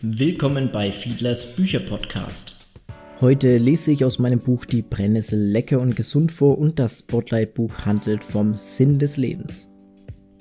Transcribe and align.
Willkommen 0.00 0.70
bei 0.70 0.92
Fiedlers 0.92 1.44
Bücherpodcast. 1.56 2.54
Heute 3.20 3.58
lese 3.58 3.90
ich 3.90 4.04
aus 4.04 4.20
meinem 4.20 4.38
Buch 4.38 4.64
Die 4.64 4.82
Brennnessel 4.82 5.40
lecker 5.40 5.80
und 5.80 5.96
gesund 5.96 6.30
vor 6.30 6.56
und 6.56 6.78
das 6.78 7.00
Spotlight-Buch 7.00 7.84
handelt 7.84 8.22
vom 8.22 8.54
Sinn 8.54 9.00
des 9.00 9.16
Lebens. 9.16 9.68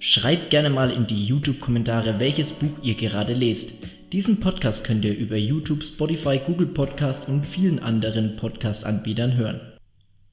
Schreibt 0.00 0.48
gerne 0.48 0.70
mal 0.70 0.90
in 0.90 1.06
die 1.06 1.26
YouTube-Kommentare, 1.26 2.18
welches 2.18 2.50
Buch 2.50 2.82
ihr 2.82 2.94
gerade 2.94 3.34
lest. 3.34 3.68
Diesen 4.10 4.40
Podcast 4.40 4.84
könnt 4.84 5.04
ihr 5.04 5.14
über 5.14 5.36
YouTube, 5.36 5.82
Spotify, 5.84 6.40
Google 6.46 6.68
Podcast 6.68 7.28
und 7.28 7.44
vielen 7.44 7.78
anderen 7.78 8.36
Podcast-Anbietern 8.36 9.36
hören. 9.36 9.60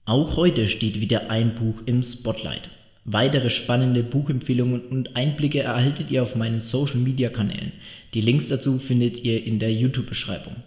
Auch 0.05 0.37
heute 0.37 0.69
steht 0.69 1.01
wieder 1.01 1.29
ein 1.29 1.55
Buch 1.55 1.81
im 1.85 2.03
Spotlight. 2.03 2.69
Weitere 3.05 3.49
spannende 3.49 4.03
Buchempfehlungen 4.03 4.81
und 4.87 5.15
Einblicke 5.15 5.61
erhaltet 5.61 6.11
ihr 6.11 6.23
auf 6.23 6.35
meinen 6.35 6.61
Social-Media-Kanälen. 6.61 7.71
Die 8.13 8.21
Links 8.21 8.49
dazu 8.49 8.79
findet 8.79 9.23
ihr 9.23 9.43
in 9.43 9.59
der 9.59 9.73
YouTube-Beschreibung. 9.73 10.57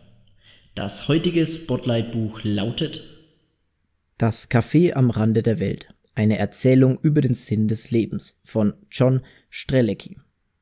Das 0.75 1.07
heutige 1.09 1.47
Spotlight-Buch 1.47 2.41
lautet 2.43 3.03
Das 4.19 4.51
Café 4.51 4.95
am 4.95 5.11
Rande 5.11 5.43
der 5.43 5.61
Welt. 5.61 5.89
Eine 6.15 6.39
Erzählung 6.39 6.99
über 7.03 7.21
den 7.21 7.35
Sinn 7.35 7.69
des 7.69 7.91
Lebens 7.91 8.41
von 8.45 8.75
John 8.91 9.21
Strelecki. 9.51 10.17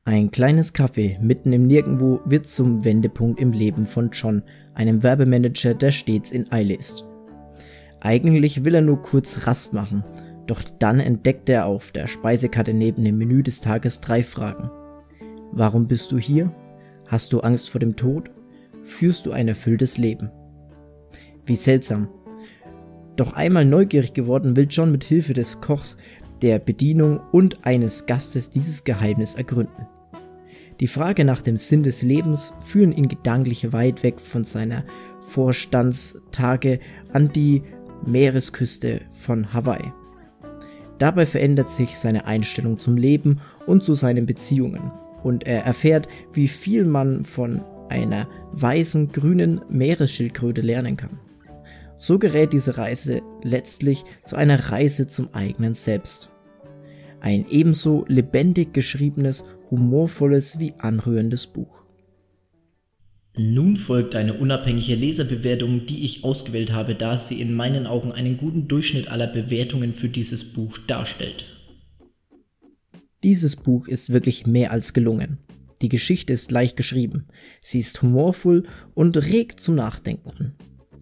Ein 0.04 0.30
kleines 0.30 0.74
Café 0.74 1.20
mitten 1.20 1.52
im 1.52 1.66
Nirgendwo 1.66 2.20
wird 2.24 2.46
zum 2.46 2.84
Wendepunkt 2.84 3.40
im 3.40 3.52
Leben 3.52 3.86
von 3.86 4.10
John, 4.12 4.42
einem 4.74 5.02
Werbemanager, 5.02 5.74
der 5.74 5.92
stets 5.92 6.30
in 6.32 6.50
Eile 6.50 6.74
ist. 6.74 7.04
Eigentlich 8.00 8.64
will 8.64 8.74
er 8.74 8.80
nur 8.80 9.02
kurz 9.02 9.46
Rast 9.46 9.72
machen, 9.72 10.02
doch 10.50 10.62
dann 10.80 10.98
entdeckt 10.98 11.48
er 11.48 11.66
auf 11.66 11.92
der 11.92 12.08
Speisekarte 12.08 12.74
neben 12.74 13.04
dem 13.04 13.18
Menü 13.18 13.44
des 13.44 13.60
Tages 13.60 14.00
drei 14.00 14.24
Fragen. 14.24 14.68
Warum 15.52 15.86
bist 15.86 16.10
du 16.10 16.18
hier? 16.18 16.52
Hast 17.06 17.32
du 17.32 17.40
Angst 17.40 17.70
vor 17.70 17.78
dem 17.78 17.94
Tod? 17.94 18.30
Führst 18.82 19.26
du 19.26 19.32
ein 19.32 19.46
erfülltes 19.46 19.96
Leben? 19.96 20.30
Wie 21.46 21.54
seltsam. 21.54 22.08
Doch 23.14 23.32
einmal 23.34 23.64
neugierig 23.64 24.12
geworden, 24.12 24.56
will 24.56 24.66
John 24.68 24.90
mit 24.90 25.04
Hilfe 25.04 25.34
des 25.34 25.60
Kochs, 25.60 25.96
der 26.42 26.58
Bedienung 26.58 27.20
und 27.30 27.64
eines 27.64 28.06
Gastes 28.06 28.50
dieses 28.50 28.82
Geheimnis 28.82 29.36
ergründen. 29.36 29.86
Die 30.80 30.88
Frage 30.88 31.24
nach 31.24 31.42
dem 31.42 31.58
Sinn 31.58 31.84
des 31.84 32.02
Lebens 32.02 32.54
führen 32.64 32.92
ihn 32.92 33.08
gedanklich 33.08 33.72
weit 33.72 34.02
weg 34.02 34.18
von 34.18 34.44
seiner 34.44 34.84
Vorstandstage 35.28 36.80
an 37.12 37.30
die 37.32 37.62
Meeresküste 38.04 39.02
von 39.12 39.52
Hawaii. 39.52 39.92
Dabei 41.00 41.24
verändert 41.24 41.70
sich 41.70 41.96
seine 41.98 42.26
Einstellung 42.26 42.78
zum 42.78 42.98
Leben 42.98 43.40
und 43.66 43.82
zu 43.82 43.94
seinen 43.94 44.26
Beziehungen 44.26 44.92
und 45.22 45.46
er 45.46 45.64
erfährt, 45.64 46.06
wie 46.34 46.46
viel 46.46 46.84
man 46.84 47.24
von 47.24 47.62
einer 47.88 48.28
weißen 48.52 49.10
grünen 49.10 49.62
Meeresschildkröte 49.70 50.60
lernen 50.60 50.98
kann. 50.98 51.18
So 51.96 52.18
gerät 52.18 52.52
diese 52.52 52.76
Reise 52.76 53.22
letztlich 53.42 54.04
zu 54.24 54.36
einer 54.36 54.70
Reise 54.70 55.06
zum 55.06 55.32
eigenen 55.32 55.72
Selbst. 55.72 56.28
Ein 57.20 57.46
ebenso 57.48 58.04
lebendig 58.06 58.74
geschriebenes, 58.74 59.44
humorvolles 59.70 60.58
wie 60.58 60.74
anrührendes 60.78 61.46
Buch. 61.46 61.79
Nun 63.36 63.76
folgt 63.76 64.14
eine 64.16 64.34
unabhängige 64.34 64.94
Leserbewertung, 64.94 65.86
die 65.86 66.04
ich 66.04 66.24
ausgewählt 66.24 66.72
habe, 66.72 66.94
da 66.94 67.18
sie 67.18 67.40
in 67.40 67.54
meinen 67.54 67.86
Augen 67.86 68.12
einen 68.12 68.36
guten 68.38 68.66
Durchschnitt 68.66 69.08
aller 69.08 69.28
Bewertungen 69.28 69.94
für 69.94 70.08
dieses 70.08 70.44
Buch 70.44 70.76
darstellt. 70.86 71.44
Dieses 73.22 73.54
Buch 73.54 73.86
ist 73.86 74.12
wirklich 74.12 74.46
mehr 74.46 74.72
als 74.72 74.92
gelungen. 74.92 75.38
Die 75.82 75.88
Geschichte 75.88 76.32
ist 76.32 76.50
leicht 76.50 76.76
geschrieben, 76.76 77.26
sie 77.62 77.78
ist 77.78 78.02
humorvoll 78.02 78.64
und 78.94 79.16
regt 79.16 79.60
zum 79.60 79.76
Nachdenken 79.76 80.30
an. 80.30 80.54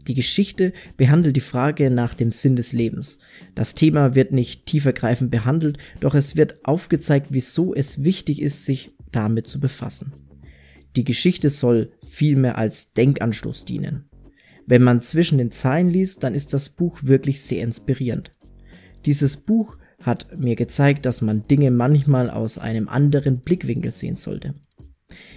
Die 0.07 0.15
Geschichte 0.15 0.73
behandelt 0.97 1.37
die 1.37 1.41
Frage 1.41 1.91
nach 1.91 2.15
dem 2.15 2.33
Sinn 2.33 2.57
des 2.57 2.73
Lebens. 2.73 3.19
Das 3.55 3.75
Thema 3.75 4.14
wird 4.14 4.33
nicht 4.33 4.67
tiefergreifend 4.67 5.31
behandelt, 5.31 5.79
doch 6.01 6.14
es 6.14 6.36
wird 6.36 6.64
aufgezeigt, 6.64 7.29
wieso 7.31 7.75
es 7.75 8.05
wichtig 8.05 8.41
ist, 8.41 8.64
sich 8.64 8.91
damit 9.13 9.47
zu 9.47 9.61
befassen. 9.61 10.13
Die 10.98 11.05
Geschichte 11.05 11.48
soll 11.48 11.92
vielmehr 12.05 12.59
als 12.59 12.92
Denkanstoß 12.92 13.64
dienen. 13.64 14.11
Wenn 14.67 14.83
man 14.83 15.01
zwischen 15.01 15.39
den 15.39 15.53
Zeilen 15.53 15.89
liest, 15.89 16.25
dann 16.25 16.35
ist 16.35 16.53
das 16.53 16.70
Buch 16.70 16.98
wirklich 17.05 17.41
sehr 17.41 17.63
inspirierend. 17.63 18.33
Dieses 19.07 19.37
Buch 19.37 19.79
hat 20.03 20.37
mir 20.37 20.57
gezeigt, 20.57 21.07
dass 21.07 21.23
man 21.23 21.47
Dinge 21.47 21.70
manchmal 21.70 22.31
aus 22.31 22.58
einem 22.58 22.89
anderen 22.89 23.42
Blickwinkel 23.42 23.92
sehen 23.92 24.17
sollte. 24.17 24.55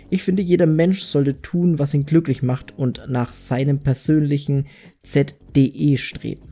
Ich 0.10 0.24
finde, 0.24 0.42
jeder 0.42 0.66
Mensch 0.66 1.04
sollte 1.04 1.44
tun, 1.44 1.78
was 1.78 1.94
ihn 1.94 2.08
glücklich 2.08 2.42
macht 2.42 2.76
und 2.76 3.04
nach 3.08 3.32
seinem 3.32 3.84
persönlichen 3.84 4.66
ZDE 5.04 5.96
streben. 5.98 6.51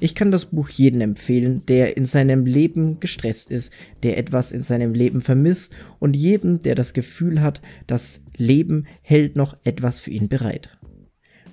Ich 0.00 0.14
kann 0.14 0.30
das 0.30 0.46
Buch 0.46 0.68
jedem 0.68 1.00
empfehlen, 1.00 1.66
der 1.66 1.96
in 1.96 2.06
seinem 2.06 2.46
Leben 2.46 3.00
gestresst 3.00 3.50
ist, 3.50 3.72
der 4.04 4.16
etwas 4.16 4.52
in 4.52 4.62
seinem 4.62 4.94
Leben 4.94 5.20
vermisst 5.20 5.74
und 5.98 6.14
jedem, 6.14 6.62
der 6.62 6.76
das 6.76 6.92
Gefühl 6.94 7.42
hat, 7.42 7.60
das 7.88 8.24
Leben 8.36 8.86
hält 9.02 9.34
noch 9.34 9.56
etwas 9.64 9.98
für 9.98 10.10
ihn 10.10 10.28
bereit. 10.28 10.78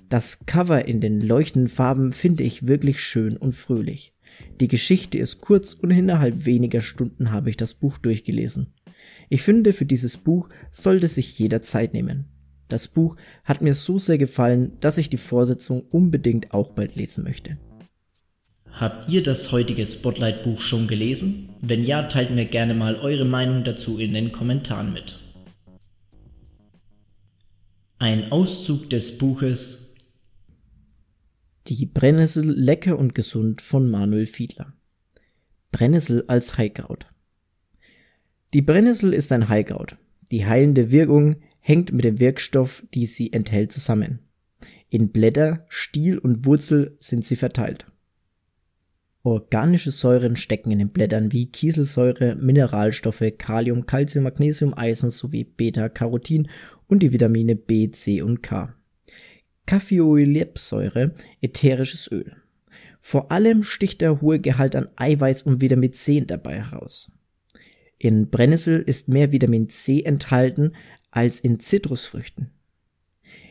Das 0.09 0.45
Cover 0.45 0.85
in 0.87 1.01
den 1.01 1.21
leuchtenden 1.21 1.69
Farben 1.69 2.13
finde 2.13 2.43
ich 2.43 2.67
wirklich 2.67 3.01
schön 3.01 3.35
und 3.35 3.53
fröhlich. 3.53 4.13
Die 4.59 4.67
Geschichte 4.67 5.17
ist 5.17 5.41
kurz 5.41 5.73
und 5.73 5.89
innerhalb 5.89 6.45
weniger 6.45 6.81
Stunden 6.81 7.31
habe 7.31 7.49
ich 7.49 7.57
das 7.57 7.73
Buch 7.73 7.97
durchgelesen. 7.97 8.73
Ich 9.29 9.41
finde, 9.41 9.73
für 9.73 9.85
dieses 9.85 10.17
Buch 10.17 10.49
sollte 10.71 11.07
sich 11.07 11.39
jeder 11.39 11.63
Zeit 11.63 11.93
nehmen. 11.93 12.25
Das 12.67 12.87
Buch 12.87 13.15
hat 13.43 13.61
mir 13.61 13.73
so 13.73 13.97
sehr 13.97 14.19
gefallen, 14.19 14.73
dass 14.81 14.99
ich 14.99 15.09
die 15.09 15.17
Vorsetzung 15.17 15.81
unbedingt 15.81 16.51
auch 16.53 16.71
bald 16.71 16.95
lesen 16.95 17.23
möchte. 17.23 17.57
Habt 18.77 19.09
ihr 19.09 19.23
das 19.23 19.53
heutige 19.53 19.87
Spotlight-Buch 19.87 20.59
schon 20.59 20.89
gelesen? 20.89 21.47
Wenn 21.61 21.85
ja, 21.85 22.09
teilt 22.09 22.31
mir 22.31 22.43
gerne 22.45 22.73
mal 22.73 22.97
eure 22.97 23.23
Meinung 23.23 23.63
dazu 23.63 23.97
in 23.99 24.13
den 24.13 24.33
Kommentaren 24.33 24.91
mit. 24.91 25.17
Ein 27.99 28.33
Auszug 28.33 28.89
des 28.89 29.17
Buches 29.17 29.77
Die 31.67 31.85
Brennnessel 31.85 32.51
lecker 32.51 32.99
und 32.99 33.15
gesund 33.15 33.61
von 33.61 33.89
Manuel 33.89 34.25
Fiedler. 34.25 34.73
Brennnessel 35.71 36.25
als 36.27 36.57
Heilkraut. 36.57 37.05
Die 38.53 38.61
Brennnessel 38.61 39.13
ist 39.13 39.31
ein 39.31 39.47
Heilkraut. 39.47 39.95
Die 40.31 40.45
heilende 40.45 40.91
Wirkung 40.91 41.37
hängt 41.61 41.93
mit 41.93 42.03
dem 42.03 42.19
Wirkstoff, 42.19 42.83
die 42.93 43.05
sie 43.05 43.31
enthält, 43.31 43.71
zusammen. 43.71 44.19
In 44.89 45.13
Blätter, 45.13 45.65
Stiel 45.69 46.17
und 46.17 46.45
Wurzel 46.45 46.97
sind 46.99 47.23
sie 47.23 47.37
verteilt. 47.37 47.85
Organische 49.25 49.89
Säuren 49.89 50.35
stecken 50.35 50.69
in 50.69 50.77
den 50.77 50.89
Blättern 50.89 51.31
wie 51.31 51.47
Kieselsäure, 51.47 52.35
Mineralstoffe, 52.35 53.23
Kalium, 53.39 53.87
Calcium, 53.87 54.23
Magnesium, 54.23 54.77
Eisen 54.77 55.09
sowie 55.09 55.45
Beta-Carotin 55.45 56.47
und 56.87 56.99
die 57.01 57.11
Vitamine 57.11 57.55
B, 57.55 57.89
C 57.89 58.21
und 58.21 58.43
K. 58.43 58.75
Kaffeoylebsäure, 59.65 61.15
ätherisches 61.41 62.11
Öl. 62.11 62.35
Vor 63.01 63.31
allem 63.31 63.63
sticht 63.63 64.01
der 64.01 64.21
hohe 64.21 64.39
Gehalt 64.39 64.75
an 64.75 64.89
Eiweiß 64.95 65.41
und 65.41 65.59
Vitamin 65.59 65.93
C 65.93 66.21
dabei 66.21 66.61
heraus. 66.61 67.11
In 67.97 68.29
Brennnessel 68.29 68.79
ist 68.79 69.09
mehr 69.09 69.31
Vitamin 69.31 69.69
C 69.69 70.03
enthalten 70.03 70.73
als 71.09 71.39
in 71.39 71.59
Zitrusfrüchten. 71.59 72.51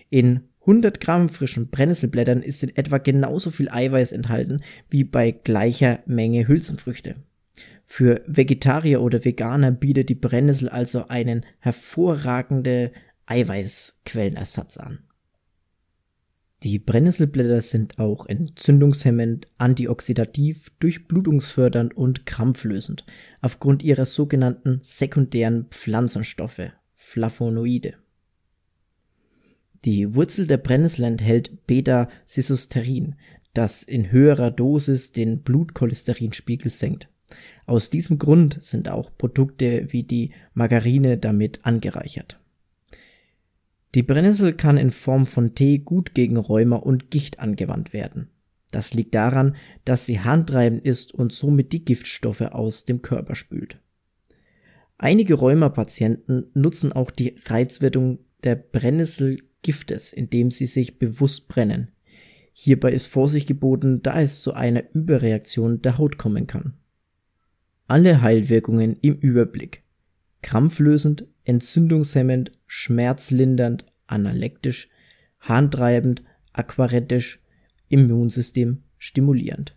In 0.08 0.42
100 0.64 0.98
Gramm 0.98 1.28
frischen 1.28 1.68
Brennnesselblättern 1.68 2.42
ist 2.42 2.62
in 2.62 2.74
etwa 2.74 2.98
genauso 2.98 3.50
viel 3.50 3.68
Eiweiß 3.68 4.12
enthalten 4.12 4.62
wie 4.88 5.04
bei 5.04 5.30
gleicher 5.30 6.00
Menge 6.06 6.48
Hülsenfrüchte. 6.48 7.16
Für 7.84 8.22
Vegetarier 8.26 9.02
oder 9.02 9.24
Veganer 9.24 9.70
bietet 9.70 10.08
die 10.08 10.14
Brennnessel 10.14 10.70
also 10.70 11.08
einen 11.08 11.44
hervorragenden 11.58 12.90
Eiweißquellenersatz 13.26 14.78
an. 14.78 15.00
Die 16.62 16.78
Brennnesselblätter 16.78 17.60
sind 17.60 17.98
auch 17.98 18.24
entzündungshemmend, 18.24 19.48
antioxidativ, 19.58 20.70
durchblutungsfördernd 20.80 21.94
und 21.94 22.24
krampflösend 22.24 23.04
aufgrund 23.42 23.82
ihrer 23.82 24.06
sogenannten 24.06 24.80
sekundären 24.82 25.66
Pflanzenstoffe, 25.70 26.70
Flavonoide. 26.94 27.96
Die 29.84 30.14
Wurzel 30.14 30.46
der 30.46 30.56
Brennnessel 30.56 31.04
enthält 31.04 31.66
Beta-Sisosterin, 31.66 33.16
das 33.52 33.82
in 33.82 34.10
höherer 34.10 34.50
Dosis 34.50 35.12
den 35.12 35.42
Blutcholesterinspiegel 35.42 36.70
senkt. 36.70 37.08
Aus 37.66 37.90
diesem 37.90 38.18
Grund 38.18 38.62
sind 38.62 38.88
auch 38.88 39.10
Produkte 39.16 39.88
wie 39.90 40.02
die 40.02 40.30
Margarine 40.54 41.18
damit 41.18 41.60
angereichert. 41.64 42.38
Die 43.94 44.02
Brennnessel 44.02 44.54
kann 44.54 44.76
in 44.76 44.90
Form 44.90 45.26
von 45.26 45.54
Tee 45.54 45.78
gut 45.78 46.14
gegen 46.14 46.36
Rheuma 46.36 46.76
und 46.76 47.10
Gicht 47.10 47.38
angewandt 47.38 47.92
werden. 47.92 48.28
Das 48.70 48.92
liegt 48.92 49.14
daran, 49.14 49.54
dass 49.84 50.04
sie 50.04 50.20
handtreibend 50.20 50.84
ist 50.84 51.14
und 51.14 51.32
somit 51.32 51.72
die 51.72 51.84
Giftstoffe 51.84 52.40
aus 52.40 52.84
dem 52.84 53.02
Körper 53.02 53.36
spült. 53.36 53.78
Einige 54.98 55.34
Rheumapatienten 55.34 56.46
nutzen 56.54 56.92
auch 56.92 57.10
die 57.10 57.36
Reizwirkung 57.46 58.18
der 58.42 58.56
Brennnessel 58.56 59.38
Giftes, 59.64 60.12
indem 60.12 60.52
sie 60.52 60.66
sich 60.66 61.00
bewusst 61.00 61.48
brennen. 61.48 61.88
Hierbei 62.52 62.92
ist 62.92 63.06
Vorsicht 63.06 63.48
geboten, 63.48 64.00
da 64.02 64.20
es 64.20 64.42
zu 64.42 64.52
einer 64.54 64.84
Überreaktion 64.92 65.82
der 65.82 65.98
Haut 65.98 66.18
kommen 66.18 66.46
kann. 66.46 66.74
Alle 67.88 68.22
Heilwirkungen 68.22 68.96
im 69.00 69.16
Überblick. 69.16 69.82
Krampflösend, 70.42 71.26
entzündungshemmend, 71.42 72.52
schmerzlindernd, 72.68 73.84
analektisch, 74.06 74.88
harntreibend, 75.40 76.22
aquaretisch, 76.52 77.40
Immunsystem 77.88 78.82
stimulierend. 78.98 79.74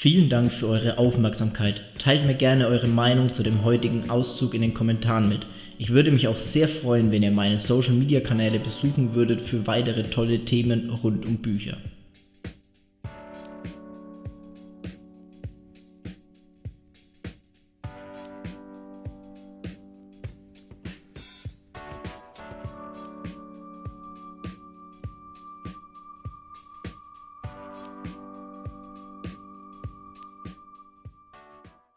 Vielen 0.00 0.30
Dank 0.30 0.52
für 0.52 0.68
eure 0.68 0.98
Aufmerksamkeit. 0.98 1.80
Teilt 1.98 2.24
mir 2.24 2.34
gerne 2.34 2.68
eure 2.68 2.88
Meinung 2.88 3.34
zu 3.34 3.42
dem 3.42 3.64
heutigen 3.64 4.08
Auszug 4.08 4.54
in 4.54 4.62
den 4.62 4.72
Kommentaren 4.72 5.28
mit. 5.28 5.46
Ich 5.82 5.88
würde 5.88 6.10
mich 6.10 6.28
auch 6.28 6.36
sehr 6.36 6.68
freuen, 6.68 7.10
wenn 7.10 7.22
ihr 7.22 7.30
meine 7.30 7.58
Social 7.58 7.94
Media 7.94 8.20
Kanäle 8.20 8.58
besuchen 8.58 9.14
würdet 9.14 9.48
für 9.48 9.66
weitere 9.66 10.02
tolle 10.02 10.44
Themen 10.44 10.90
rund 10.90 11.24
um 11.24 11.38
Bücher. 11.38 11.78